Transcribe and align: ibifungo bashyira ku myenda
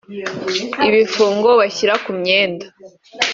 ibifungo 0.87 1.47
bashyira 1.59 1.93
ku 2.03 2.11
myenda 2.19 2.65